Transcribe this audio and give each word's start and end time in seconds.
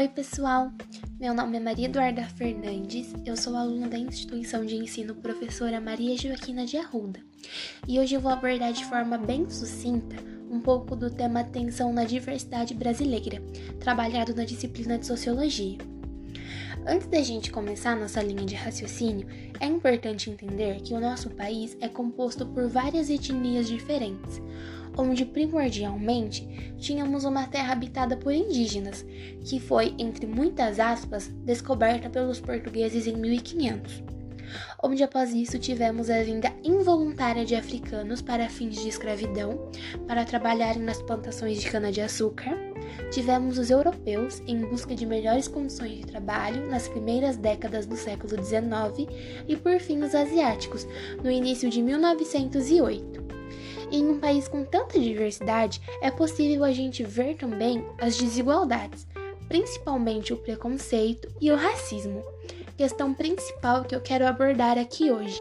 Oi, 0.00 0.08
pessoal! 0.08 0.72
Meu 1.20 1.34
nome 1.34 1.58
é 1.58 1.60
Maria 1.60 1.84
Eduarda 1.84 2.24
Fernandes, 2.24 3.12
eu 3.26 3.36
sou 3.36 3.54
aluna 3.54 3.86
da 3.86 3.98
instituição 3.98 4.64
de 4.64 4.74
ensino 4.74 5.14
Professora 5.14 5.78
Maria 5.78 6.16
Joaquina 6.16 6.64
de 6.64 6.78
Arruda 6.78 7.20
e 7.86 8.00
hoje 8.00 8.14
eu 8.14 8.20
vou 8.22 8.32
abordar 8.32 8.72
de 8.72 8.82
forma 8.86 9.18
bem 9.18 9.46
sucinta 9.50 10.16
um 10.50 10.58
pouco 10.58 10.96
do 10.96 11.10
tema 11.10 11.40
Atenção 11.40 11.92
na 11.92 12.04
Diversidade 12.04 12.72
Brasileira, 12.72 13.42
trabalhado 13.78 14.34
na 14.34 14.46
disciplina 14.46 14.96
de 14.96 15.06
Sociologia. 15.06 15.76
Antes 16.86 17.06
da 17.06 17.20
gente 17.20 17.50
começar 17.50 17.94
nossa 17.94 18.22
linha 18.22 18.46
de 18.46 18.54
raciocínio, 18.54 19.28
é 19.60 19.66
importante 19.66 20.30
entender 20.30 20.80
que 20.80 20.94
o 20.94 21.00
nosso 21.00 21.28
país 21.28 21.76
é 21.78 21.88
composto 21.88 22.46
por 22.46 22.66
várias 22.68 23.10
etnias 23.10 23.68
diferentes, 23.68 24.40
onde 25.00 25.24
primordialmente 25.24 26.74
tínhamos 26.78 27.24
uma 27.24 27.46
terra 27.46 27.72
habitada 27.72 28.16
por 28.16 28.32
indígenas, 28.32 29.04
que 29.44 29.58
foi, 29.58 29.94
entre 29.98 30.26
muitas 30.26 30.78
aspas, 30.78 31.28
descoberta 31.44 32.10
pelos 32.10 32.40
portugueses 32.40 33.06
em 33.06 33.16
1500 33.16 34.10
onde 34.82 35.02
após 35.02 35.32
isso 35.32 35.58
tivemos 35.58 36.10
a 36.10 36.22
vinda 36.22 36.52
involuntária 36.64 37.44
de 37.44 37.54
africanos 37.54 38.22
para 38.22 38.48
fins 38.48 38.80
de 38.80 38.88
escravidão, 38.88 39.70
para 40.06 40.24
trabalharem 40.24 40.82
nas 40.82 41.00
plantações 41.02 41.60
de 41.60 41.70
cana-de-açúcar, 41.70 42.56
tivemos 43.10 43.58
os 43.58 43.70
europeus 43.70 44.42
em 44.46 44.58
busca 44.60 44.94
de 44.94 45.06
melhores 45.06 45.48
condições 45.48 45.98
de 45.98 46.06
trabalho 46.06 46.66
nas 46.68 46.88
primeiras 46.88 47.36
décadas 47.36 47.86
do 47.86 47.96
século 47.96 48.42
XIX 48.42 49.08
e 49.46 49.56
por 49.56 49.78
fim 49.78 50.02
os 50.02 50.14
asiáticos, 50.14 50.86
no 51.22 51.30
início 51.30 51.68
de 51.70 51.82
1908. 51.82 53.20
Em 53.90 54.08
um 54.08 54.18
país 54.18 54.48
com 54.48 54.64
tanta 54.64 54.98
diversidade, 54.98 55.80
é 56.00 56.10
possível 56.10 56.64
a 56.64 56.72
gente 56.72 57.02
ver 57.02 57.36
também 57.36 57.84
as 57.98 58.16
desigualdades, 58.16 59.06
principalmente 59.48 60.32
o 60.32 60.36
preconceito 60.36 61.28
e 61.40 61.50
o 61.50 61.56
racismo, 61.56 62.22
questão 62.76 63.12
principal 63.12 63.84
que 63.84 63.94
eu 63.94 64.00
quero 64.00 64.26
abordar 64.26 64.78
aqui 64.78 65.10
hoje. 65.10 65.38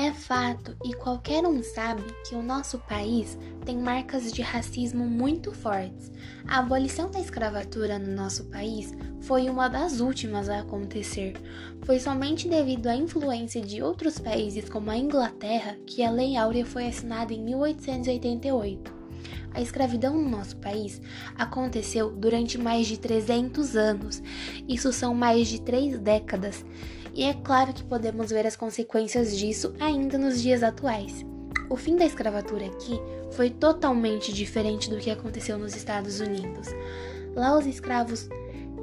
É 0.00 0.12
fato 0.12 0.76
e 0.84 0.94
qualquer 0.94 1.44
um 1.44 1.60
sabe 1.60 2.04
que 2.24 2.36
o 2.36 2.40
nosso 2.40 2.78
país 2.78 3.36
tem 3.66 3.76
marcas 3.76 4.32
de 4.32 4.42
racismo 4.42 5.04
muito 5.04 5.50
fortes. 5.50 6.12
A 6.46 6.60
abolição 6.60 7.10
da 7.10 7.18
escravatura 7.18 7.98
no 7.98 8.14
nosso 8.14 8.44
país 8.44 8.94
foi 9.22 9.50
uma 9.50 9.66
das 9.66 9.98
últimas 9.98 10.48
a 10.48 10.60
acontecer. 10.60 11.34
Foi 11.82 11.98
somente 11.98 12.48
devido 12.48 12.86
à 12.86 12.94
influência 12.94 13.60
de 13.60 13.82
outros 13.82 14.20
países 14.20 14.68
como 14.68 14.88
a 14.88 14.96
Inglaterra 14.96 15.76
que 15.84 16.04
a 16.04 16.12
Lei 16.12 16.36
Áurea 16.36 16.64
foi 16.64 16.86
assinada 16.86 17.34
em 17.34 17.42
1888. 17.42 18.96
A 19.52 19.60
escravidão 19.60 20.14
no 20.14 20.28
nosso 20.28 20.56
país 20.58 21.02
aconteceu 21.34 22.12
durante 22.12 22.56
mais 22.56 22.86
de 22.86 23.00
300 23.00 23.74
anos. 23.74 24.22
Isso 24.68 24.92
são 24.92 25.12
mais 25.12 25.48
de 25.48 25.60
três 25.60 25.98
décadas 25.98 26.64
e 27.18 27.24
é 27.24 27.34
claro 27.34 27.72
que 27.72 27.82
podemos 27.82 28.30
ver 28.30 28.46
as 28.46 28.54
consequências 28.54 29.36
disso 29.36 29.74
ainda 29.80 30.16
nos 30.16 30.40
dias 30.40 30.62
atuais. 30.62 31.26
O 31.68 31.74
fim 31.74 31.96
da 31.96 32.04
escravatura 32.04 32.66
aqui 32.66 32.96
foi 33.32 33.50
totalmente 33.50 34.32
diferente 34.32 34.88
do 34.88 34.98
que 34.98 35.10
aconteceu 35.10 35.58
nos 35.58 35.74
Estados 35.74 36.20
Unidos. 36.20 36.68
Lá 37.34 37.58
os 37.58 37.66
escravos 37.66 38.28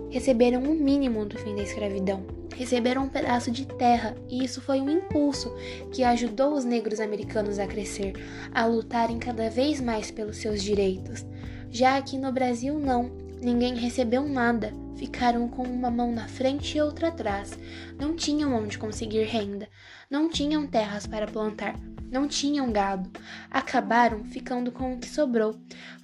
receberam 0.10 0.62
o 0.64 0.72
um 0.72 0.76
mínimo 0.76 1.26
do 1.26 1.40
fim 1.40 1.56
da 1.56 1.64
escravidão, 1.64 2.26
receberam 2.54 3.04
um 3.04 3.10
pedaço 3.10 3.50
de 3.50 3.66
terra, 3.66 4.18
e 4.28 4.44
isso 4.44 4.60
foi 4.60 4.82
um 4.82 4.90
impulso 4.90 5.56
que 5.94 6.04
ajudou 6.04 6.56
os 6.56 6.66
negros 6.66 7.00
americanos 7.00 7.58
a 7.58 7.66
crescer, 7.66 8.16
a 8.54 8.66
lutarem 8.66 9.18
cada 9.18 9.50
vez 9.50 9.80
mais 9.80 10.12
pelos 10.12 10.36
seus 10.36 10.62
direitos. 10.62 11.26
Já 11.72 11.96
aqui 11.96 12.18
no 12.18 12.34
Brasil, 12.34 12.78
não, 12.78 13.12
ninguém 13.46 13.76
recebeu 13.76 14.28
nada 14.28 14.74
ficaram 14.96 15.48
com 15.48 15.64
uma 15.64 15.92
mão 15.92 16.12
na 16.12 16.28
frente 16.28 16.78
e 16.78 16.82
outra 16.82 17.10
atrás. 17.10 17.58
Não 18.00 18.16
tinham 18.16 18.54
onde 18.54 18.78
conseguir 18.78 19.24
renda, 19.24 19.68
não 20.10 20.30
tinham 20.30 20.66
terras 20.66 21.06
para 21.06 21.28
plantar, 21.28 21.76
não 22.12 22.28
tinham 22.28 22.72
gado. 22.72 23.10
Acabaram 23.50 24.24
ficando 24.24 24.72
com 24.72 24.94
o 24.94 25.00
que 25.00 25.10
sobrou. 25.10 25.56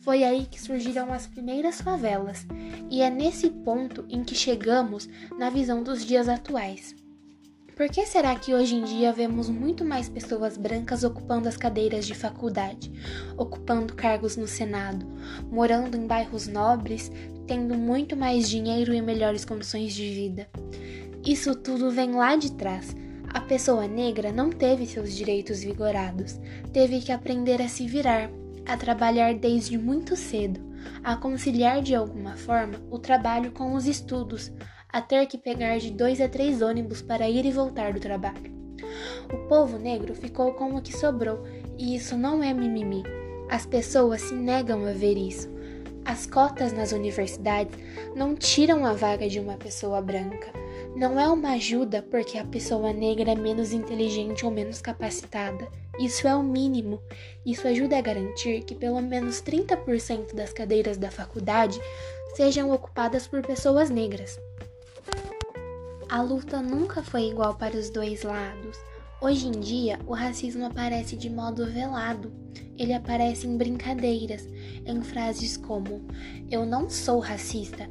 Foi 0.01 0.23
aí 0.23 0.45
que 0.45 0.61
surgiram 0.61 1.11
as 1.13 1.27
primeiras 1.27 1.81
favelas, 1.81 2.45
e 2.89 3.01
é 3.01 3.09
nesse 3.09 3.49
ponto 3.49 4.05
em 4.09 4.23
que 4.23 4.35
chegamos 4.35 5.07
na 5.37 5.49
visão 5.49 5.83
dos 5.83 6.05
dias 6.05 6.27
atuais. 6.27 7.00
Por 7.75 7.89
que 7.89 8.05
será 8.05 8.35
que 8.35 8.53
hoje 8.53 8.75
em 8.75 8.83
dia 8.83 9.13
vemos 9.13 9.49
muito 9.49 9.83
mais 9.85 10.09
pessoas 10.09 10.57
brancas 10.57 11.03
ocupando 11.03 11.47
as 11.47 11.57
cadeiras 11.57 12.05
de 12.05 12.13
faculdade, 12.13 12.91
ocupando 13.37 13.95
cargos 13.95 14.35
no 14.35 14.47
Senado, 14.47 15.05
morando 15.49 15.97
em 15.97 16.05
bairros 16.05 16.47
nobres, 16.47 17.11
tendo 17.47 17.75
muito 17.75 18.15
mais 18.15 18.49
dinheiro 18.49 18.93
e 18.93 19.01
melhores 19.01 19.45
condições 19.45 19.93
de 19.93 20.09
vida? 20.13 20.49
Isso 21.25 21.55
tudo 21.55 21.91
vem 21.91 22.13
lá 22.13 22.35
de 22.35 22.51
trás. 22.51 22.95
A 23.29 23.39
pessoa 23.39 23.87
negra 23.87 24.31
não 24.31 24.49
teve 24.49 24.85
seus 24.85 25.15
direitos 25.15 25.61
vigorados, 25.63 26.39
teve 26.73 26.99
que 26.99 27.11
aprender 27.11 27.61
a 27.61 27.69
se 27.69 27.87
virar, 27.87 28.29
a 28.65 28.75
trabalhar 28.75 29.33
desde 29.33 29.77
muito 29.77 30.15
cedo, 30.17 30.59
a 31.03 31.15
conciliar 31.15 31.81
de 31.81 31.95
alguma 31.95 32.35
forma 32.35 32.81
o 32.89 32.99
trabalho 32.99 33.51
com 33.51 33.73
os 33.73 33.85
estudos, 33.85 34.51
a 34.91 35.01
ter 35.01 35.25
que 35.25 35.37
pegar 35.37 35.77
de 35.77 35.91
dois 35.91 36.19
a 36.19 36.27
três 36.27 36.61
ônibus 36.61 37.01
para 37.01 37.29
ir 37.29 37.45
e 37.45 37.51
voltar 37.51 37.93
do 37.93 37.99
trabalho. 37.99 38.51
O 39.33 39.47
povo 39.47 39.77
negro 39.77 40.13
ficou 40.13 40.53
com 40.53 40.75
o 40.75 40.81
que 40.81 40.95
sobrou, 40.95 41.43
e 41.77 41.95
isso 41.95 42.17
não 42.17 42.43
é 42.43 42.53
mimimi. 42.53 43.03
As 43.49 43.65
pessoas 43.65 44.21
se 44.21 44.33
negam 44.33 44.85
a 44.85 44.91
ver 44.91 45.17
isso. 45.17 45.49
As 46.03 46.25
cotas 46.25 46.73
nas 46.73 46.91
universidades 46.91 47.77
não 48.15 48.35
tiram 48.35 48.85
a 48.85 48.93
vaga 48.93 49.29
de 49.29 49.39
uma 49.39 49.55
pessoa 49.55 50.01
branca. 50.01 50.51
Não 50.95 51.19
é 51.19 51.27
uma 51.27 51.53
ajuda 51.53 52.01
porque 52.01 52.37
a 52.37 52.45
pessoa 52.45 52.91
negra 52.91 53.31
é 53.31 53.35
menos 53.35 53.71
inteligente 53.71 54.45
ou 54.45 54.51
menos 54.51 54.81
capacitada. 54.81 55.67
Isso 55.99 56.27
é 56.27 56.35
o 56.35 56.43
mínimo. 56.43 57.01
Isso 57.45 57.67
ajuda 57.67 57.97
a 57.97 58.01
garantir 58.01 58.63
que 58.63 58.73
pelo 58.73 59.01
menos 59.01 59.41
30% 59.41 60.33
das 60.33 60.51
cadeiras 60.51 60.97
da 60.97 61.11
faculdade 61.11 61.79
sejam 62.35 62.71
ocupadas 62.71 63.27
por 63.27 63.41
pessoas 63.41 63.89
negras. 63.89 64.39
A 66.11 66.21
luta 66.21 66.61
nunca 66.61 67.01
foi 67.01 67.29
igual 67.29 67.55
para 67.55 67.77
os 67.77 67.89
dois 67.89 68.23
lados. 68.23 68.77
Hoje 69.21 69.47
em 69.47 69.51
dia, 69.51 69.97
o 70.05 70.13
racismo 70.13 70.65
aparece 70.65 71.15
de 71.15 71.29
modo 71.29 71.65
velado. 71.65 72.33
Ele 72.77 72.91
aparece 72.91 73.47
em 73.47 73.55
brincadeiras, 73.55 74.45
em 74.85 75.01
frases 75.03 75.55
como: 75.55 76.05
Eu 76.49 76.65
não 76.65 76.89
sou 76.89 77.19
racista. 77.19 77.89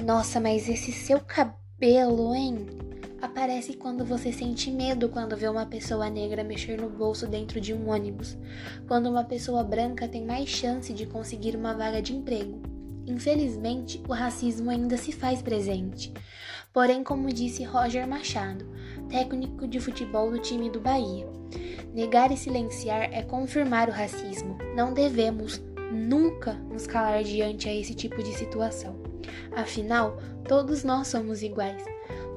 Nossa, 0.00 0.38
mas 0.38 0.68
esse 0.68 0.92
seu 0.92 1.18
cabelo, 1.18 2.36
hein? 2.36 2.68
Aparece 3.20 3.72
quando 3.72 4.04
você 4.04 4.32
sente 4.32 4.70
medo 4.70 5.08
quando 5.08 5.36
vê 5.36 5.48
uma 5.48 5.66
pessoa 5.66 6.08
negra 6.08 6.44
mexer 6.44 6.80
no 6.80 6.88
bolso 6.88 7.26
dentro 7.26 7.60
de 7.60 7.74
um 7.74 7.90
ônibus, 7.90 8.38
quando 8.86 9.10
uma 9.10 9.24
pessoa 9.24 9.64
branca 9.64 10.06
tem 10.06 10.24
mais 10.24 10.48
chance 10.48 10.92
de 10.92 11.04
conseguir 11.04 11.56
uma 11.56 11.74
vaga 11.74 12.00
de 12.00 12.14
emprego. 12.14 12.62
Infelizmente, 13.08 14.00
o 14.08 14.12
racismo 14.12 14.70
ainda 14.70 14.96
se 14.96 15.10
faz 15.10 15.42
presente. 15.42 16.12
Porém, 16.76 17.02
como 17.02 17.32
disse 17.32 17.64
Roger 17.64 18.06
Machado, 18.06 18.68
técnico 19.08 19.66
de 19.66 19.80
futebol 19.80 20.30
do 20.30 20.38
time 20.38 20.68
do 20.68 20.78
Bahia, 20.78 21.26
negar 21.94 22.30
e 22.30 22.36
silenciar 22.36 23.08
é 23.14 23.22
confirmar 23.22 23.88
o 23.88 23.92
racismo. 23.92 24.58
Não 24.74 24.92
devemos 24.92 25.58
nunca 25.90 26.52
nos 26.52 26.86
calar 26.86 27.24
diante 27.24 27.66
a 27.66 27.74
esse 27.74 27.94
tipo 27.94 28.22
de 28.22 28.30
situação. 28.34 28.94
Afinal, 29.52 30.18
todos 30.46 30.84
nós 30.84 31.08
somos 31.08 31.42
iguais. 31.42 31.82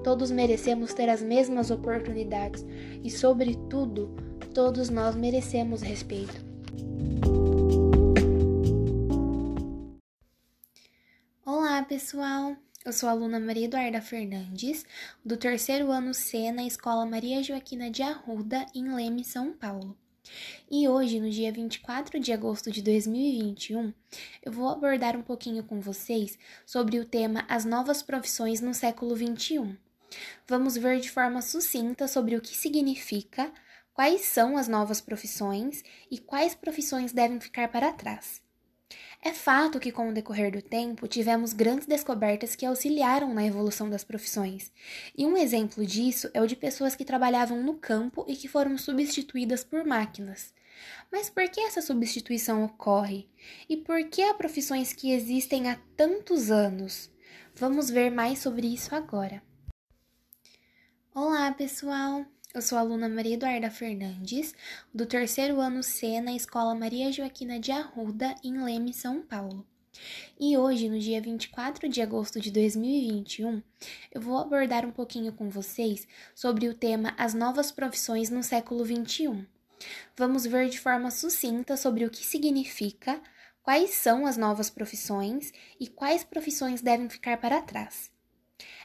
Todos 0.06 0.32
merecemos 0.32 0.94
ter 0.94 1.10
as 1.10 1.22
mesmas 1.22 1.70
oportunidades 1.70 2.66
e, 3.04 3.12
sobretudo, 3.12 4.16
todos 4.54 4.90
nós 4.90 5.18
merecemos 5.18 5.82
respeito. 5.82 6.48
Olá, 11.46 11.84
pessoal! 11.84 12.56
Eu 12.86 12.94
sou 12.94 13.10
a 13.10 13.12
aluna 13.12 13.42
Maria 13.42 13.66
Eduarda 13.66 14.02
Fernandes, 14.02 14.86
do 15.24 15.36
terceiro 15.36 15.92
ano 15.92 16.14
C 16.14 16.50
na 16.50 16.64
Escola 16.64 17.06
Maria 17.06 17.44
Joaquina 17.44 17.92
de 17.92 18.02
Arruda, 18.02 18.66
em 18.74 18.96
Leme, 18.96 19.26
São 19.26 19.52
Paulo. 19.52 19.98
E 20.72 20.88
hoje, 20.88 21.20
no 21.20 21.30
dia 21.30 21.52
24 21.52 22.18
de 22.22 22.32
agosto 22.32 22.72
de 22.72 22.82
2021, 22.82 23.94
eu 24.42 24.52
vou 24.54 24.70
abordar 24.70 25.18
um 25.18 25.22
pouquinho 25.22 25.62
com 25.62 25.82
vocês 25.82 26.40
sobre 26.66 26.98
o 27.00 27.06
tema 27.06 27.46
As 27.50 27.66
Novas 27.66 28.02
Profissões 28.02 28.62
no 28.62 28.74
Século 28.74 29.14
XXI. 29.14 29.78
Vamos 30.48 30.78
ver 30.78 31.02
de 31.02 31.12
forma 31.12 31.42
sucinta 31.42 32.08
sobre 32.08 32.38
o 32.38 32.42
que 32.42 32.56
significa, 32.56 33.52
quais 33.94 34.22
são 34.22 34.56
as 34.56 34.70
novas 34.70 35.02
profissões 35.02 35.84
e 36.10 36.18
quais 36.18 36.56
profissões 36.56 37.12
devem 37.12 37.42
ficar 37.42 37.68
para 37.68 37.92
trás. 37.92 38.42
É 39.22 39.34
fato 39.34 39.80
que, 39.80 39.92
com 39.92 40.10
o 40.10 40.14
decorrer 40.14 40.52
do 40.52 40.62
tempo, 40.62 41.08
tivemos 41.08 41.54
grandes 41.54 41.86
descobertas 41.86 42.56
que 42.56 42.66
auxiliaram 42.66 43.34
na 43.34 43.46
evolução 43.46 43.90
das 43.90 44.04
profissões. 44.04 44.72
E 45.18 45.26
um 45.26 45.38
exemplo 45.38 45.86
disso 45.86 46.30
é 46.34 46.42
o 46.42 46.48
de 46.48 46.56
pessoas 46.56 46.96
que 46.96 47.06
trabalhavam 47.06 47.62
no 47.62 47.76
campo 47.76 48.26
e 48.28 48.36
que 48.36 48.48
foram 48.48 48.78
substituídas 48.78 49.64
por 49.64 49.86
máquinas. 49.86 50.54
Mas 51.12 51.30
por 51.30 51.48
que 51.50 51.60
essa 51.60 51.82
substituição 51.82 52.64
ocorre? 52.64 53.28
E 53.68 53.76
por 53.78 54.04
que 54.10 54.22
há 54.24 54.34
profissões 54.34 54.94
que 54.94 55.12
existem 55.12 55.70
há 55.70 55.78
tantos 55.98 56.50
anos 56.50 57.12
Vamos 57.60 57.90
ver 57.90 58.10
mais 58.10 58.40
sobre 58.40 58.68
isso 58.68 58.96
agora. 58.96 59.44
Olá, 61.14 61.52
pessoal! 61.52 62.26
Eu 62.52 62.64
sou 62.64 62.80
a 62.80 62.82
aluna 62.82 63.08
Maria 63.08 63.36
Eduarda 63.36 63.70
Fernandes, 63.70 64.56
do 64.92 65.06
terceiro 65.06 65.62
ano 65.62 65.84
C 65.84 66.20
na 66.20 66.34
Escola 66.34 66.74
Maria 66.74 67.12
Joaquina 67.12 67.60
de 67.60 67.72
Arruda, 67.72 68.34
em 68.44 68.60
Leme, 68.64 68.92
São 68.92 69.22
Paulo. 69.22 69.64
E 70.40 70.58
hoje, 70.58 70.90
no 70.90 70.98
dia 70.98 71.22
24 71.22 71.88
de 71.88 72.02
agosto 72.02 72.40
de 72.40 72.50
2021, 72.50 73.62
eu 74.12 74.20
vou 74.20 74.36
abordar 74.40 74.84
um 74.84 74.92
pouquinho 74.92 75.32
com 75.32 75.48
vocês 75.48 76.08
sobre 76.34 76.68
o 76.68 76.74
tema 76.74 77.14
As 77.20 77.36
Novas 77.36 77.72
Profissões 77.72 78.32
no 78.32 78.42
Século 78.42 78.84
XXI. 78.84 79.48
Vamos 80.18 80.44
ver 80.44 80.70
de 80.70 80.80
forma 80.80 81.12
sucinta 81.12 81.78
sobre 81.78 82.04
o 82.04 82.10
que 82.10 82.26
significa, 82.26 83.22
quais 83.62 83.92
são 83.92 84.26
as 84.26 84.38
novas 84.38 84.72
profissões 84.72 85.54
e 85.80 85.88
quais 85.88 86.24
profissões 86.24 86.82
devem 86.82 87.10
ficar 87.10 87.38
para 87.38 87.62
trás. 87.62 88.10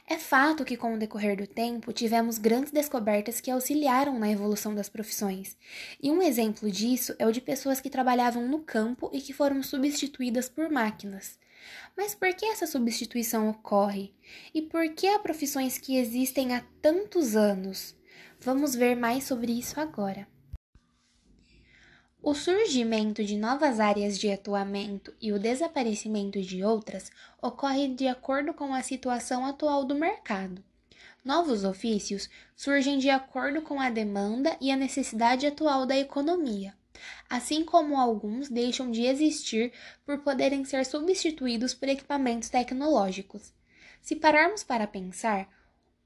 É 0.07 0.19
fato 0.19 0.63
que, 0.63 0.77
com 0.77 0.93
o 0.93 0.99
decorrer 0.99 1.35
do 1.35 1.47
tempo, 1.47 1.91
tivemos 1.91 2.37
grandes 2.37 2.71
descobertas 2.71 3.41
que 3.41 3.49
auxiliaram 3.49 4.19
na 4.19 4.29
evolução 4.29 4.75
das 4.75 4.87
profissões. 4.87 5.57
E 6.01 6.11
um 6.11 6.21
exemplo 6.21 6.69
disso 6.69 7.15
é 7.17 7.25
o 7.25 7.31
de 7.31 7.41
pessoas 7.41 7.81
que 7.81 7.89
trabalhavam 7.89 8.47
no 8.47 8.59
campo 8.59 9.09
e 9.11 9.19
que 9.19 9.33
foram 9.33 9.63
substituídas 9.63 10.47
por 10.47 10.69
máquinas. 10.69 11.39
Mas 11.97 12.13
por 12.13 12.31
que 12.35 12.45
essa 12.45 12.67
substituição 12.67 13.49
ocorre? 13.49 14.13
E 14.53 14.61
por 14.61 14.87
que 14.89 15.07
há 15.07 15.17
profissões 15.17 15.79
que 15.79 15.97
existem 15.97 16.53
há 16.53 16.63
tantos 16.83 17.35
anos? 17.35 17.95
Vamos 18.39 18.75
ver 18.75 18.95
mais 18.95 19.23
sobre 19.23 19.53
isso 19.53 19.79
agora. 19.79 20.27
O 22.27 22.33
surgimento 22.33 23.23
de 23.23 23.37
novas 23.37 23.79
áreas 23.79 24.17
de 24.17 24.31
atuamento 24.31 25.13
e 25.21 25.31
o 25.31 25.37
desaparecimento 25.37 26.41
de 26.41 26.63
outras 26.63 27.11
ocorre 27.39 27.87
de 27.87 28.07
acordo 28.07 28.51
com 28.51 28.73
a 28.73 28.81
situação 28.81 29.45
atual 29.45 29.85
do 29.85 29.93
mercado. 29.93 30.63
Novos 31.23 31.63
ofícios 31.63 32.27
surgem 32.55 32.97
de 32.97 33.11
acordo 33.11 33.61
com 33.61 33.79
a 33.79 33.91
demanda 33.91 34.57
e 34.59 34.71
a 34.71 34.75
necessidade 34.75 35.45
atual 35.45 35.85
da 35.85 35.95
economia, 35.95 36.73
assim 37.29 37.63
como 37.63 37.95
alguns 37.95 38.49
deixam 38.49 38.89
de 38.89 39.05
existir 39.05 39.71
por 40.03 40.17
poderem 40.17 40.65
ser 40.65 40.83
substituídos 40.83 41.75
por 41.75 41.87
equipamentos 41.89 42.49
tecnológicos. 42.49 43.53
Se 44.01 44.15
pararmos 44.15 44.63
para 44.63 44.87
pensar, 44.87 45.47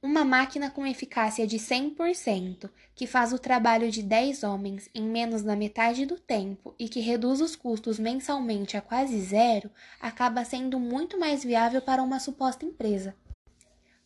uma 0.01 0.23
máquina 0.23 0.71
com 0.71 0.87
eficácia 0.87 1.45
de 1.45 1.57
100%, 1.57 2.69
que 2.95 3.05
faz 3.05 3.33
o 3.33 3.39
trabalho 3.39 3.91
de 3.91 4.01
10 4.01 4.43
homens 4.43 4.89
em 4.95 5.03
menos 5.03 5.41
da 5.41 5.57
metade 5.57 6.05
do 6.05 6.17
tempo 6.17 6.73
e 6.79 6.87
que 6.87 7.01
reduz 7.01 7.41
os 7.41 7.55
custos 7.55 7.99
mensalmente 7.99 8.77
a 8.77 8.81
quase 8.81 9.19
zero, 9.19 9.69
acaba 9.99 10.45
sendo 10.45 10.79
muito 10.79 11.19
mais 11.19 11.43
viável 11.43 11.81
para 11.81 12.01
uma 12.01 12.19
suposta 12.19 12.65
empresa. 12.65 13.13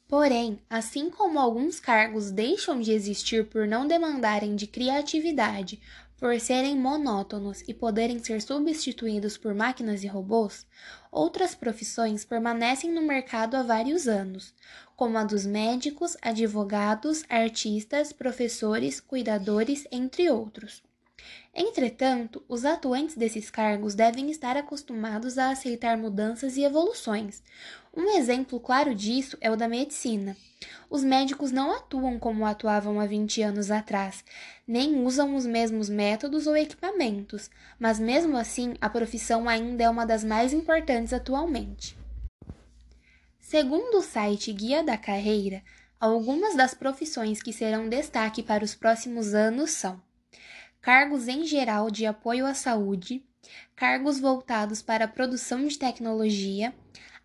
Porém, 0.08 0.60
assim 0.70 1.10
como 1.10 1.40
alguns 1.40 1.80
cargos 1.80 2.30
deixam 2.30 2.80
de 2.80 2.92
existir 2.92 3.48
por 3.48 3.68
não 3.68 3.88
demandarem 3.88 4.56
de 4.56 4.68
criatividade, 4.68 5.80
por 6.18 6.40
serem 6.40 6.78
monótonos 6.78 7.64
e 7.68 7.74
poderem 7.74 8.24
ser 8.24 8.42
substituídos 8.42 9.38
por 9.38 9.54
máquinas 9.54 10.04
e 10.04 10.08
robôs, 10.08 10.66
outras 11.12 11.54
profissões 11.54 12.24
permanecem 12.24 12.92
no 12.92 13.02
mercado 13.02 13.56
há 13.56 13.64
vários 13.64 14.08
anos, 14.08 14.54
como 14.96 15.18
a 15.18 15.24
dos 15.24 15.46
médicos, 15.46 16.16
advogados, 16.22 17.24
artistas, 17.30 18.14
professores, 18.14 19.00
cuidadores, 19.00 19.86
entre 19.92 20.30
outros. 20.30 20.84
Entretanto, 21.54 22.44
os 22.48 22.66
atuantes 22.66 23.16
desses 23.16 23.50
cargos 23.52 23.94
devem 23.94 24.32
estar 24.32 24.58
acostumados 24.58 25.38
a 25.38 25.52
aceitar 25.52 25.98
mudanças 25.98 26.58
e 26.58 26.64
evoluções. 26.64 27.44
Um 27.96 28.18
exemplo 28.18 28.60
claro 28.60 28.96
disso 28.96 29.38
é 29.40 29.52
o 29.52 29.56
da 29.56 29.68
medicina. 29.68 30.36
Os 30.90 31.04
médicos 31.04 31.52
não 31.52 31.72
atuam 31.72 32.18
como 32.18 32.44
atuavam 32.44 33.00
há 33.00 33.06
20 33.06 33.44
anos 33.44 33.70
atrás, 33.70 34.26
nem 34.68 35.06
usam 35.06 35.36
os 35.36 35.46
mesmos 35.46 35.90
métodos 35.90 36.48
ou 36.48 36.58
equipamentos, 36.58 37.52
mas 37.78 38.00
mesmo 38.00 38.36
assim 38.36 38.74
a 38.82 38.90
profissão 38.90 39.48
ainda 39.48 39.84
é 39.84 39.90
uma 39.90 40.06
das 40.08 40.24
mais 40.24 40.54
importantes 40.54 41.14
atualmente. 41.14 41.96
Segundo 43.40 44.00
o 44.00 44.02
site 44.02 44.52
Guia 44.52 44.84
da 44.84 44.98
Carreira, 44.98 45.62
algumas 46.00 46.56
das 46.56 46.74
profissões 46.74 47.44
que 47.44 47.54
serão 47.54 47.88
destaque 47.88 48.42
para 48.42 48.64
os 48.64 48.74
próximos 48.74 49.36
anos 49.36 49.70
são 49.70 50.02
cargos 50.82 51.28
em 51.28 51.46
geral 51.46 51.92
de 51.92 52.08
apoio 52.08 52.46
à 52.48 52.56
saúde, 52.56 53.24
cargos 53.76 54.20
voltados 54.20 54.82
para 54.82 55.06
a 55.06 55.08
produção 55.08 55.68
de 55.68 55.78
tecnologia, 55.78 56.74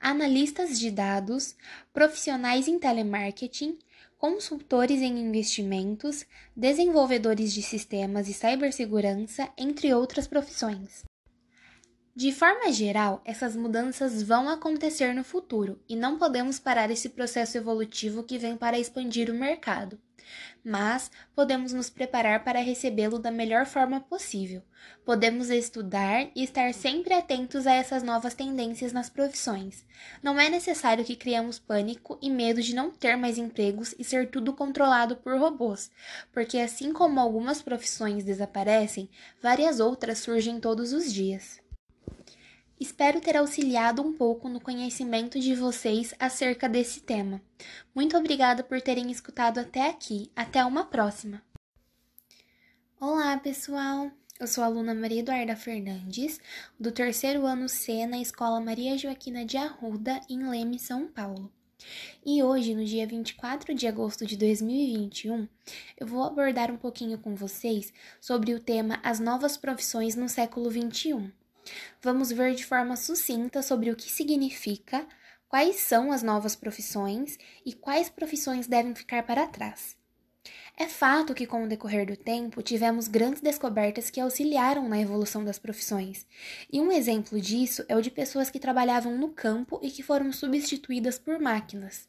analistas 0.00 0.78
de 0.78 0.90
dados, 0.90 1.54
profissionais 1.92 2.68
em 2.68 2.78
telemarketing, 2.78 3.78
consultores 4.16 5.00
em 5.00 5.18
investimentos, 5.18 6.24
desenvolvedores 6.56 7.52
de 7.52 7.62
sistemas 7.62 8.28
e 8.28 8.32
cibersegurança, 8.32 9.48
entre 9.56 9.94
outras 9.94 10.26
profissões. 10.26 11.04
De 12.14 12.32
forma 12.32 12.72
geral, 12.72 13.22
essas 13.24 13.54
mudanças 13.54 14.22
vão 14.22 14.48
acontecer 14.48 15.14
no 15.14 15.22
futuro 15.22 15.80
e 15.88 15.94
não 15.94 16.18
podemos 16.18 16.58
parar 16.58 16.90
esse 16.90 17.10
processo 17.10 17.56
evolutivo 17.56 18.24
que 18.24 18.38
vem 18.38 18.56
para 18.56 18.78
expandir 18.78 19.30
o 19.30 19.34
mercado 19.34 19.98
mas 20.64 21.10
podemos 21.34 21.72
nos 21.72 21.88
preparar 21.88 22.44
para 22.44 22.60
recebê-lo 22.60 23.18
da 23.18 23.30
melhor 23.30 23.66
forma 23.66 24.00
possível. 24.00 24.62
Podemos 25.04 25.50
estudar 25.50 26.28
e 26.34 26.44
estar 26.44 26.72
sempre 26.74 27.14
atentos 27.14 27.66
a 27.66 27.72
essas 27.72 28.02
novas 28.02 28.34
tendências 28.34 28.92
nas 28.92 29.08
profissões. 29.08 29.84
Não 30.22 30.38
é 30.38 30.48
necessário 30.48 31.04
que 31.04 31.16
criemos 31.16 31.58
pânico 31.58 32.18
e 32.20 32.30
medo 32.30 32.60
de 32.60 32.74
não 32.74 32.90
ter 32.90 33.16
mais 33.16 33.38
empregos 33.38 33.94
e 33.98 34.04
ser 34.04 34.30
tudo 34.30 34.52
controlado 34.52 35.16
por 35.16 35.38
robôs, 35.38 35.90
porque 36.32 36.58
assim 36.58 36.92
como 36.92 37.18
algumas 37.20 37.62
profissões 37.62 38.24
desaparecem, 38.24 39.08
várias 39.42 39.80
outras 39.80 40.18
surgem 40.18 40.60
todos 40.60 40.92
os 40.92 41.12
dias. 41.12 41.60
Espero 42.80 43.20
ter 43.20 43.36
auxiliado 43.36 44.00
um 44.00 44.12
pouco 44.12 44.48
no 44.48 44.60
conhecimento 44.60 45.40
de 45.40 45.52
vocês 45.52 46.14
acerca 46.16 46.68
desse 46.68 47.00
tema. 47.00 47.42
Muito 47.92 48.16
obrigada 48.16 48.62
por 48.62 48.80
terem 48.80 49.10
escutado 49.10 49.58
até 49.58 49.88
aqui. 49.88 50.30
Até 50.36 50.64
uma 50.64 50.84
próxima! 50.84 51.42
Olá, 53.00 53.36
pessoal! 53.38 54.12
Eu 54.38 54.46
sou 54.46 54.62
a 54.62 54.68
aluna 54.68 54.94
Maria 54.94 55.18
Eduarda 55.18 55.56
Fernandes, 55.56 56.40
do 56.78 56.92
terceiro 56.92 57.44
ano 57.44 57.68
C 57.68 58.06
na 58.06 58.18
Escola 58.18 58.60
Maria 58.60 58.96
Joaquina 58.96 59.44
de 59.44 59.56
Arruda, 59.56 60.20
em 60.30 60.48
Leme, 60.48 60.78
São 60.78 61.08
Paulo. 61.08 61.52
E 62.24 62.44
hoje, 62.44 62.76
no 62.76 62.84
dia 62.84 63.08
24 63.08 63.74
de 63.74 63.88
agosto 63.88 64.24
de 64.24 64.36
2021, 64.36 65.48
eu 65.98 66.06
vou 66.06 66.22
abordar 66.22 66.70
um 66.70 66.76
pouquinho 66.76 67.18
com 67.18 67.34
vocês 67.34 67.92
sobre 68.20 68.54
o 68.54 68.60
tema 68.60 69.00
As 69.02 69.18
Novas 69.18 69.56
Profissões 69.56 70.14
no 70.14 70.28
Século 70.28 70.70
XXI. 70.70 71.32
Vamos 72.02 72.30
ver 72.30 72.54
de 72.54 72.64
forma 72.64 72.96
sucinta 72.96 73.62
sobre 73.62 73.90
o 73.90 73.96
que 73.96 74.10
significa, 74.10 75.06
quais 75.48 75.76
são 75.76 76.12
as 76.12 76.22
novas 76.22 76.54
profissões 76.54 77.38
e 77.64 77.72
quais 77.72 78.08
profissões 78.08 78.66
devem 78.66 78.94
ficar 78.94 79.22
para 79.22 79.46
trás. 79.46 79.96
É 80.76 80.86
fato 80.86 81.34
que, 81.34 81.46
com 81.46 81.64
o 81.64 81.68
decorrer 81.68 82.06
do 82.06 82.16
tempo, 82.16 82.62
tivemos 82.62 83.08
grandes 83.08 83.40
descobertas 83.40 84.10
que 84.10 84.20
auxiliaram 84.20 84.88
na 84.88 85.00
evolução 85.00 85.44
das 85.44 85.58
profissões. 85.58 86.24
E 86.72 86.80
um 86.80 86.92
exemplo 86.92 87.40
disso 87.40 87.84
é 87.88 87.96
o 87.96 88.00
de 88.00 88.12
pessoas 88.12 88.48
que 88.48 88.60
trabalhavam 88.60 89.18
no 89.18 89.30
campo 89.30 89.80
e 89.82 89.90
que 89.90 90.04
foram 90.04 90.32
substituídas 90.32 91.18
por 91.18 91.40
máquinas. 91.40 92.08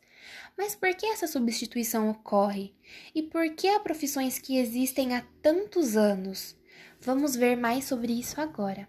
Mas 0.56 0.75
por 0.75 0.94
que 0.94 1.08
essa 1.08 1.25
substituição 1.25 2.12
ocorre? 2.12 2.75
E 3.16 3.24
por 3.24 3.50
que 3.56 3.68
há 3.68 3.80
profissões 3.80 4.38
que 4.38 4.60
existem 4.60 5.16
há 5.16 5.24
tantos 5.42 5.98
anos? 5.98 6.56
Vamos 7.01 7.36
ver 7.36 7.58
mais 7.58 7.86
sobre 7.86 8.13
isso 8.13 8.39
agora. 8.39 8.88